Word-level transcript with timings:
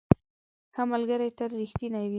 ښه 0.73 0.83
ملګري 0.91 1.29
تل 1.37 1.51
رښتیني 1.61 1.99
وي. 2.07 2.09